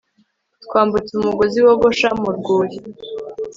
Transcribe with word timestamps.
twambutse 0.65 1.11
umugozi 1.15 1.57
wogosha 1.65 2.09
mu 2.21 2.29
rwuri 2.37 2.77